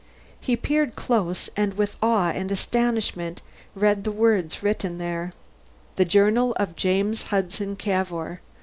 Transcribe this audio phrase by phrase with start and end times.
[0.39, 3.43] He peered close, and with awe and astonishment
[3.75, 5.33] read the words written there:
[5.95, 8.39] _The Journal of James Hudson Cavour.